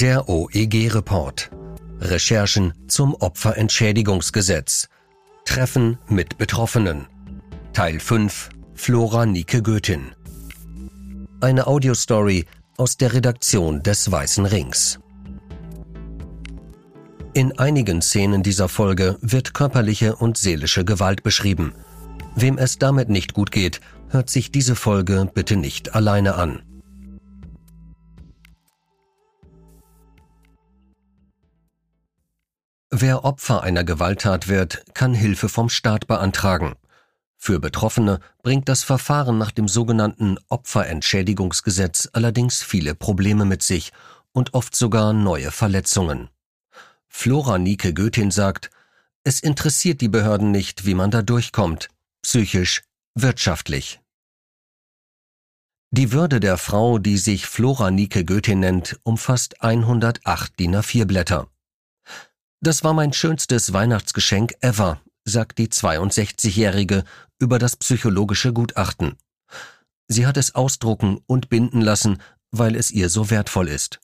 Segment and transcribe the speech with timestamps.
[0.00, 1.50] Der OEG-Report.
[2.00, 4.88] Recherchen zum Opferentschädigungsgesetz.
[5.44, 7.08] Treffen mit Betroffenen.
[7.72, 8.50] Teil 5.
[8.74, 10.12] Flora Nike Göthin.
[11.40, 15.00] Eine Audiostory aus der Redaktion des Weißen Rings.
[17.34, 21.74] In einigen Szenen dieser Folge wird körperliche und seelische Gewalt beschrieben.
[22.36, 23.80] Wem es damit nicht gut geht,
[24.10, 26.62] hört sich diese Folge bitte nicht alleine an.
[33.00, 36.74] Wer Opfer einer Gewalttat wird, kann Hilfe vom Staat beantragen.
[37.36, 43.92] Für Betroffene bringt das Verfahren nach dem sogenannten Opferentschädigungsgesetz allerdings viele Probleme mit sich
[44.32, 46.28] und oft sogar neue Verletzungen.
[47.06, 48.68] Flora Nike Göthin sagt,
[49.22, 51.90] es interessiert die Behörden nicht, wie man da durchkommt,
[52.22, 52.82] psychisch,
[53.14, 54.00] wirtschaftlich.
[55.92, 61.48] Die Würde der Frau, die sich Flora Nike Göthin nennt, umfasst 108 DIN A4 Blätter.
[62.60, 67.04] Das war mein schönstes Weihnachtsgeschenk ever, sagt die 62-Jährige
[67.38, 69.16] über das psychologische Gutachten.
[70.08, 72.20] Sie hat es ausdrucken und binden lassen,
[72.50, 74.00] weil es ihr so wertvoll ist.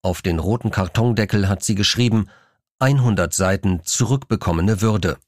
[0.00, 2.30] Auf den roten Kartondeckel hat sie geschrieben
[2.78, 5.18] 100 Seiten zurückbekommene Würde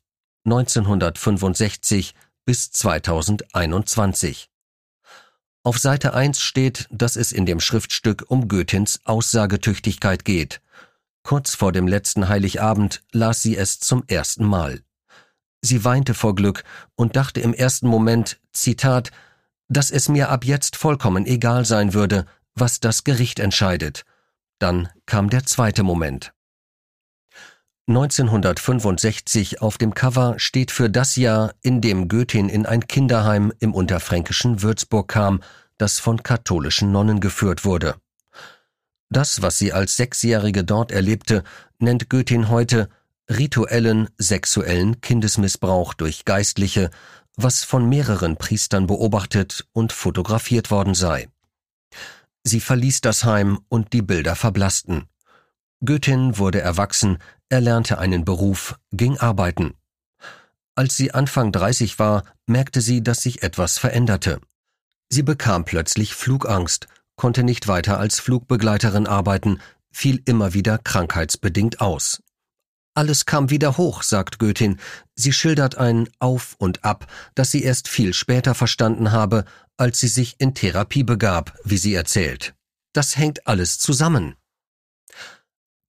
[0.47, 2.15] 1965
[2.47, 4.49] bis 2021.
[5.63, 10.63] Auf Seite 1 steht, dass es in dem Schriftstück um Goethins Aussagetüchtigkeit geht.
[11.23, 14.81] Kurz vor dem letzten Heiligabend las sie es zum ersten Mal.
[15.63, 19.11] Sie weinte vor Glück und dachte im ersten Moment, Zitat,
[19.69, 24.05] dass es mir ab jetzt vollkommen egal sein würde, was das Gericht entscheidet.
[24.59, 26.33] Dann kam der zweite Moment.
[27.89, 33.75] 1965 auf dem Cover steht für das Jahr, in dem Goethin in ein Kinderheim im
[33.75, 35.43] unterfränkischen Würzburg kam,
[35.77, 37.97] das von katholischen Nonnen geführt wurde.
[39.11, 41.43] Das, was sie als Sechsjährige dort erlebte,
[41.81, 42.89] nennt Goethin heute
[43.29, 46.91] rituellen sexuellen Kindesmissbrauch durch Geistliche,
[47.37, 51.29] was von mehreren Priestern beobachtet und fotografiert worden sei.
[52.45, 55.05] Sie verließ das Heim und die Bilder verblassten.
[55.85, 59.75] Goethin wurde erwachsen, erlernte einen Beruf, ging arbeiten.
[60.75, 64.41] Als sie Anfang 30 war, merkte sie, dass sich etwas veränderte.
[65.09, 66.87] Sie bekam plötzlich Flugangst,
[67.21, 69.61] konnte nicht weiter als Flugbegleiterin arbeiten,
[69.91, 72.23] fiel immer wieder krankheitsbedingt aus.
[72.95, 74.81] Alles kam wieder hoch, sagt Goethin.
[75.17, 79.45] Sie schildert ein Auf und Ab, das sie erst viel später verstanden habe,
[79.77, 82.55] als sie sich in Therapie begab, wie sie erzählt.
[82.95, 84.35] Das hängt alles zusammen.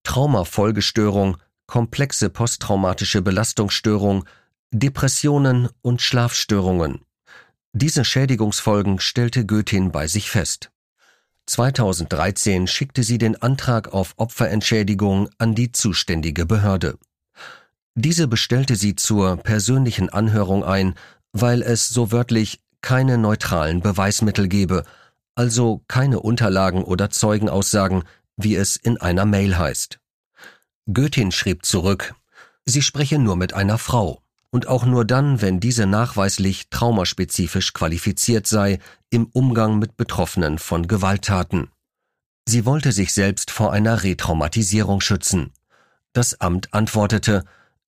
[0.02, 4.26] Traumafolgestörung, komplexe posttraumatische Belastungsstörung,
[4.70, 7.06] Depressionen und Schlafstörungen.
[7.72, 10.68] Diese Schädigungsfolgen stellte Goethin bei sich fest.
[11.46, 16.98] 2013 schickte sie den Antrag auf Opferentschädigung an die zuständige Behörde.
[17.94, 20.94] Diese bestellte sie zur persönlichen Anhörung ein,
[21.32, 24.84] weil es so wörtlich keine neutralen Beweismittel gebe,
[25.34, 28.04] also keine Unterlagen oder Zeugenaussagen,
[28.36, 29.98] wie es in einer Mail heißt.
[30.92, 32.14] Goethin schrieb zurück,
[32.64, 34.21] sie spreche nur mit einer Frau
[34.52, 38.78] und auch nur dann, wenn diese nachweislich traumaspezifisch qualifiziert sei
[39.10, 41.70] im Umgang mit Betroffenen von Gewalttaten.
[42.46, 45.52] Sie wollte sich selbst vor einer Retraumatisierung schützen.
[46.12, 47.44] Das Amt antwortete,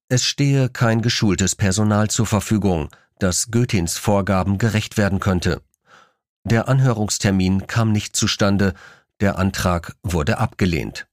[0.09, 2.89] es stehe kein geschultes Personal zur Verfügung,
[3.19, 5.63] das Goethins Vorgaben gerecht werden könnte.
[6.45, 8.75] Der Anhörungstermin kam nicht zustande,
[9.21, 11.07] der Antrag wurde abgelehnt.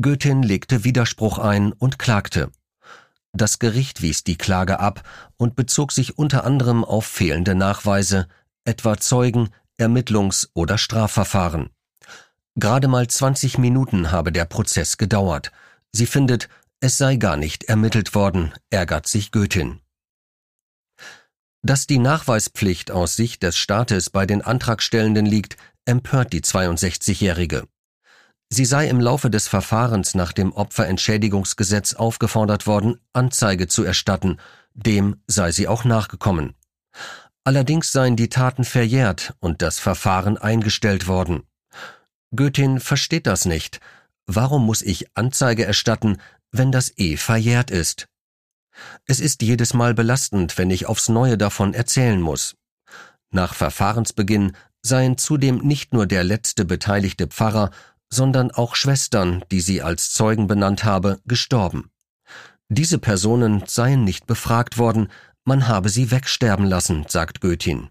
[0.00, 2.50] Goethin legte Widerspruch ein und klagte.
[3.36, 5.02] Das Gericht wies die Klage ab
[5.36, 8.28] und bezog sich unter anderem auf fehlende Nachweise,
[8.64, 11.68] etwa Zeugen, Ermittlungs- oder Strafverfahren.
[12.54, 15.52] Gerade mal 20 Minuten habe der Prozess gedauert.
[15.92, 16.48] Sie findet,
[16.80, 19.80] es sei gar nicht ermittelt worden, ärgert sich Goethin.
[21.60, 27.68] Dass die Nachweispflicht aus Sicht des Staates bei den Antragstellenden liegt, empört die 62-Jährige.
[28.48, 34.38] Sie sei im Laufe des Verfahrens nach dem Opferentschädigungsgesetz aufgefordert worden, Anzeige zu erstatten,
[34.74, 36.54] dem sei sie auch nachgekommen.
[37.44, 41.42] Allerdings seien die Taten verjährt und das Verfahren eingestellt worden.
[42.34, 43.80] Goethin versteht das nicht.
[44.26, 46.18] Warum muss ich Anzeige erstatten,
[46.50, 48.08] wenn das eh verjährt ist?
[49.06, 52.56] Es ist jedes Mal belastend, wenn ich aufs Neue davon erzählen muss.
[53.30, 54.52] Nach Verfahrensbeginn
[54.82, 57.70] seien zudem nicht nur der letzte beteiligte Pfarrer,
[58.08, 61.90] sondern auch Schwestern, die sie als Zeugen benannt habe, gestorben.
[62.68, 65.08] Diese Personen seien nicht befragt worden,
[65.44, 67.90] man habe sie wegsterben lassen, sagt Goethin.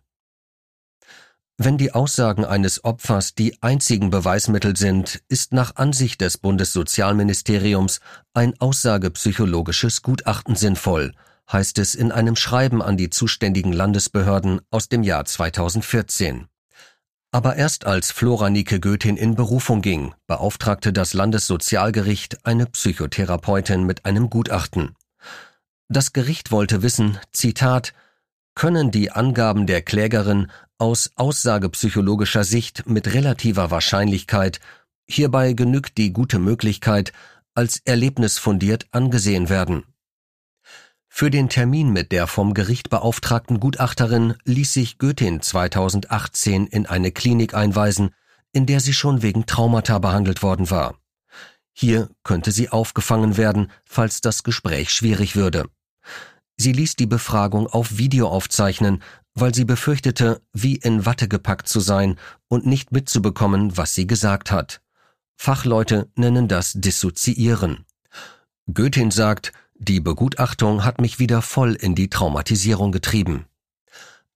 [1.57, 8.01] Wenn die Aussagen eines Opfers die einzigen Beweismittel sind, ist nach Ansicht des Bundessozialministeriums
[8.33, 11.13] ein aussagepsychologisches Gutachten sinnvoll,
[11.49, 16.47] heißt es in einem Schreiben an die zuständigen Landesbehörden aus dem Jahr 2014.
[17.35, 24.05] Aber erst als Flora Nike Goethin in Berufung ging, beauftragte das Landessozialgericht eine Psychotherapeutin mit
[24.05, 24.95] einem Gutachten.
[25.89, 27.93] Das Gericht wollte wissen, Zitat,
[28.55, 34.61] können die Angaben der Klägerin aus aussagepsychologischer Sicht mit relativer Wahrscheinlichkeit,
[35.05, 37.11] hierbei genügt die gute Möglichkeit,
[37.53, 39.83] als erlebnisfundiert angesehen werden.
[41.17, 47.13] Für den Termin mit der vom Gericht beauftragten Gutachterin ließ sich Göthin 2018 in eine
[47.13, 48.09] Klinik einweisen,
[48.51, 50.99] in der sie schon wegen Traumata behandelt worden war.
[51.71, 55.69] Hier könnte sie aufgefangen werden, falls das Gespräch schwierig würde.
[56.57, 59.01] Sie ließ die Befragung auf Video aufzeichnen,
[59.35, 62.19] weil sie befürchtete, wie in Watte gepackt zu sein
[62.49, 64.81] und nicht mitzubekommen, was sie gesagt hat.
[65.37, 67.85] Fachleute nennen das Dissoziieren.
[68.73, 73.45] Goethin sagt, die Begutachtung hat mich wieder voll in die Traumatisierung getrieben.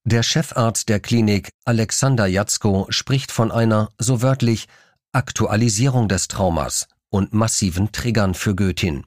[0.04, 4.68] Der Chefarzt der Klinik, Alexander Jatzko, spricht von einer, so wörtlich,
[5.12, 9.06] Aktualisierung des Traumas und massiven Triggern für Goethin.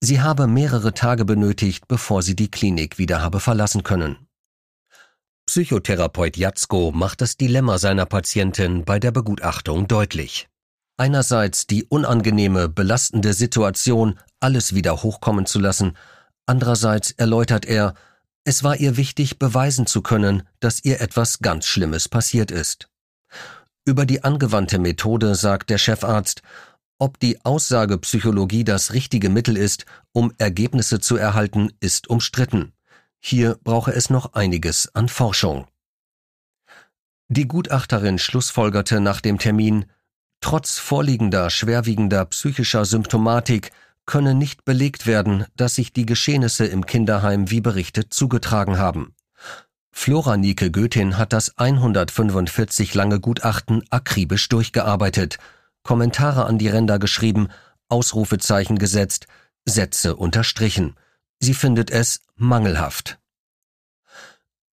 [0.00, 4.16] Sie habe mehrere Tage benötigt, bevor sie die Klinik wieder habe verlassen können.
[5.46, 10.48] Psychotherapeut Jatzko macht das Dilemma seiner Patientin bei der Begutachtung deutlich.
[10.96, 15.96] Einerseits die unangenehme, belastende Situation, alles wieder hochkommen zu lassen,
[16.46, 17.94] andererseits erläutert er,
[18.44, 22.88] es war ihr wichtig, beweisen zu können, dass ihr etwas ganz Schlimmes passiert ist.
[23.84, 26.42] Über die angewandte Methode sagt der Chefarzt,
[26.96, 32.72] ob die Aussagepsychologie das richtige Mittel ist, um Ergebnisse zu erhalten, ist umstritten.
[33.18, 35.66] Hier brauche es noch einiges an Forschung.
[37.26, 39.86] Die Gutachterin schlussfolgerte nach dem Termin,
[40.40, 43.72] trotz vorliegender schwerwiegender psychischer Symptomatik
[44.06, 49.14] könne nicht belegt werden, dass sich die Geschehnisse im Kinderheim wie berichtet zugetragen haben.
[49.92, 55.38] Flora Nike Goethin hat das 145 lange Gutachten akribisch durchgearbeitet
[55.86, 57.46] Kommentare an die Ränder geschrieben,
[57.88, 59.28] Ausrufezeichen gesetzt,
[59.64, 60.96] Sätze unterstrichen.
[61.38, 63.20] Sie findet es mangelhaft.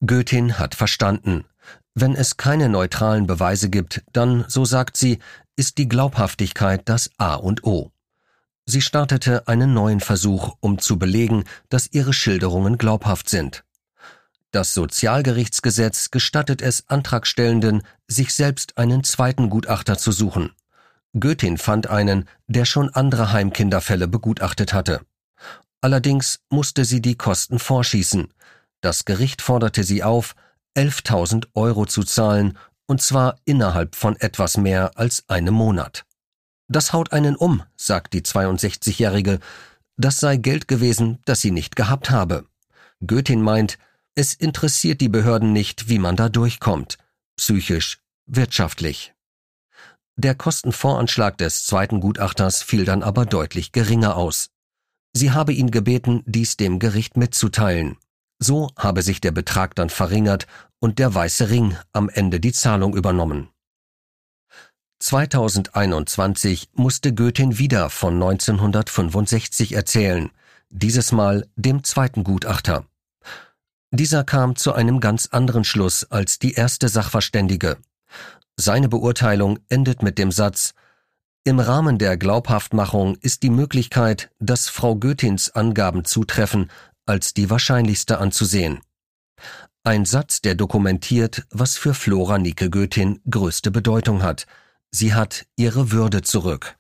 [0.04, 1.46] Goethin hat verstanden.
[1.94, 5.20] Wenn es keine neutralen Beweise gibt, dann, so sagt sie,
[5.56, 7.92] ist die Glaubhaftigkeit das A und O.
[8.66, 13.64] Sie startete einen neuen Versuch, um zu belegen, dass ihre Schilderungen glaubhaft sind.
[14.52, 20.52] Das Sozialgerichtsgesetz gestattet es Antragstellenden, sich selbst einen zweiten Gutachter zu suchen.
[21.20, 25.02] Göthin fand einen, der schon andere Heimkinderfälle begutachtet hatte.
[25.82, 28.32] Allerdings musste sie die Kosten vorschießen.
[28.80, 30.36] Das Gericht forderte sie auf,
[30.78, 36.06] 11.000 Euro zu zahlen, und zwar innerhalb von etwas mehr als einem Monat.
[36.74, 39.40] Das haut einen um, sagt die 62-Jährige.
[39.96, 42.48] Das sei Geld gewesen, das sie nicht gehabt habe.
[43.06, 43.78] Göthin meint,
[44.16, 46.98] es interessiert die Behörden nicht, wie man da durchkommt.
[47.38, 49.14] Psychisch, wirtschaftlich.
[50.16, 54.50] Der Kostenvoranschlag des zweiten Gutachters fiel dann aber deutlich geringer aus.
[55.14, 57.98] Sie habe ihn gebeten, dies dem Gericht mitzuteilen.
[58.40, 60.48] So habe sich der Betrag dann verringert
[60.80, 63.53] und der Weiße Ring am Ende die Zahlung übernommen.
[65.04, 70.32] 2021 musste Goethin wieder von 1965 erzählen,
[70.70, 72.86] dieses Mal dem zweiten Gutachter.
[73.92, 77.80] Dieser kam zu einem ganz anderen Schluss als die erste Sachverständige.
[78.56, 80.74] Seine Beurteilung endet mit dem Satz
[81.44, 86.72] Im Rahmen der Glaubhaftmachung ist die Möglichkeit, dass Frau Goethins Angaben zutreffen,
[87.06, 88.80] als die wahrscheinlichste anzusehen.
[89.84, 94.48] Ein Satz, der dokumentiert, was für Flora Nike Goethin größte Bedeutung hat.
[94.96, 96.78] Sie hat ihre Würde zurück.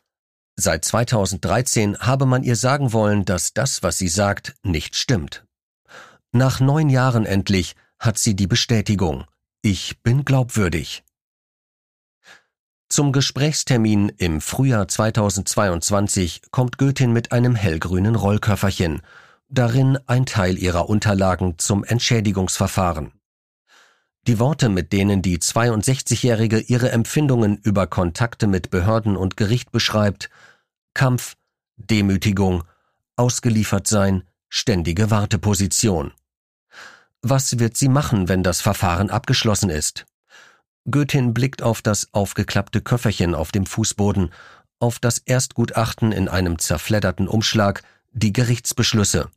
[0.55, 5.45] Seit 2013 habe man ihr sagen wollen, dass das, was sie sagt, nicht stimmt.
[6.31, 9.25] Nach neun Jahren endlich hat sie die Bestätigung.
[9.63, 11.03] Ich bin glaubwürdig.
[12.87, 19.01] Zum Gesprächstermin im Frühjahr 2022 kommt Göthin mit einem hellgrünen Rollköfferchen,
[19.49, 23.11] darin ein Teil ihrer Unterlagen zum Entschädigungsverfahren.
[24.25, 30.29] Die Worte, mit denen die 62-Jährige ihre Empfindungen über Kontakte mit Behörden und Gericht beschreibt,
[30.93, 31.35] Kampf,
[31.75, 32.63] Demütigung,
[33.17, 36.13] ausgeliefert sein, ständige Warteposition.
[37.21, 40.05] Was wird sie machen, wenn das Verfahren abgeschlossen ist?
[40.89, 44.31] Göthin blickt auf das aufgeklappte Köfferchen auf dem Fußboden,
[44.79, 49.29] auf das Erstgutachten in einem zerfledderten Umschlag, die Gerichtsbeschlüsse.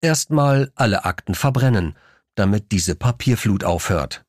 [0.00, 1.96] Erstmal alle Akten verbrennen,
[2.36, 4.24] damit diese Papierflut aufhört.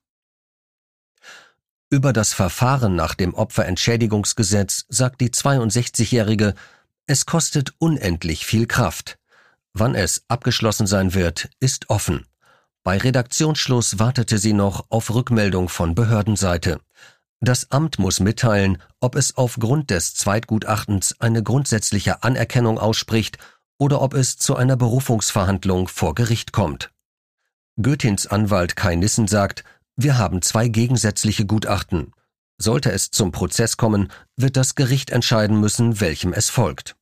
[1.90, 6.54] Über das Verfahren nach dem Opferentschädigungsgesetz sagt die 62-Jährige,
[7.06, 9.18] es kostet unendlich viel Kraft.
[9.74, 12.26] Wann es abgeschlossen sein wird, ist offen.
[12.84, 16.82] Bei Redaktionsschluss wartete sie noch auf Rückmeldung von Behördenseite.
[17.40, 23.38] Das Amt muss mitteilen, ob es aufgrund des Zweitgutachtens eine grundsätzliche Anerkennung ausspricht
[23.78, 26.92] oder ob es zu einer Berufungsverhandlung vor Gericht kommt.
[27.80, 29.64] Goethins Anwalt Kai Nissen sagt,
[29.96, 32.12] wir haben zwei gegensätzliche Gutachten.
[32.58, 36.96] Sollte es zum Prozess kommen, wird das Gericht entscheiden müssen, welchem es folgt.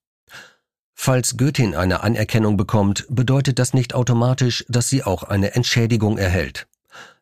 [0.93, 6.67] Falls Göttin eine Anerkennung bekommt, bedeutet das nicht automatisch, dass sie auch eine Entschädigung erhält.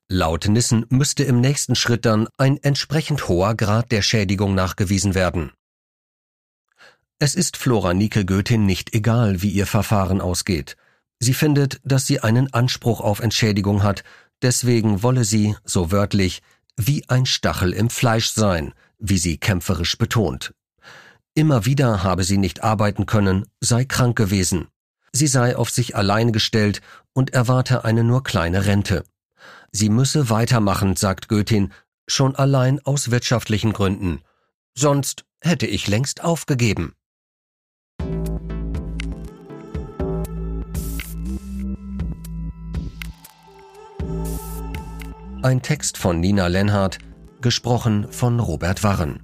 [0.07, 5.51] Laut Nissen müsste im nächsten Schritt dann ein entsprechend hoher Grad der Schädigung nachgewiesen werden.
[7.19, 10.75] Es ist Flora Nike Göttin nicht egal, wie ihr Verfahren ausgeht.
[11.19, 14.03] Sie findet, dass sie einen Anspruch auf Entschädigung hat,
[14.41, 16.41] deswegen wolle sie, so wörtlich,
[16.77, 20.53] wie ein Stachel im Fleisch sein, wie sie kämpferisch betont.
[21.35, 24.67] Immer wieder habe sie nicht arbeiten können, sei krank gewesen.
[25.11, 26.81] Sie sei auf sich allein gestellt
[27.13, 29.03] und erwarte eine nur kleine Rente.
[29.71, 31.71] Sie müsse weitermachen, sagt Göttin,
[32.07, 34.21] schon allein aus wirtschaftlichen Gründen.
[34.75, 36.93] Sonst hätte ich längst aufgegeben.
[45.43, 46.99] Ein Text von Nina Lenhardt,
[47.41, 49.19] gesprochen von Robert Warren.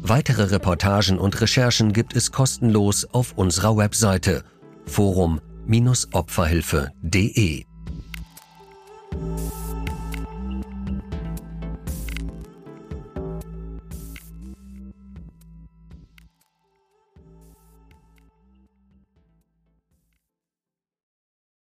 [0.00, 4.44] Weitere Reportagen und Recherchen gibt es kostenlos auf unserer Webseite
[4.86, 7.71] forum-opferhilfe.de.